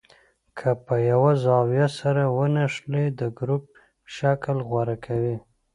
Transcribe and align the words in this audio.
که 0.57 0.69
په 0.85 0.95
یوه 1.11 1.31
زاویه 1.43 1.87
سره 1.99 2.23
ونښلي 2.35 3.05
د 3.19 3.21
ګروپ 3.37 3.63
شکل 4.15 4.57
غوره 4.69 4.95
کوي. 5.05 5.35